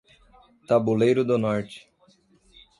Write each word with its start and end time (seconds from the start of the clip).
Tabuleiro 0.67 1.23
do 1.23 1.37
Norte 1.37 1.87